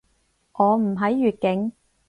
[0.53, 1.73] 我唔喺粵境